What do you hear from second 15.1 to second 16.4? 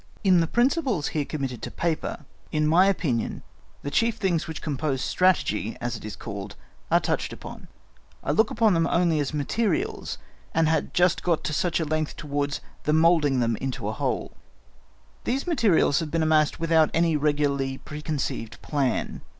"These materials have been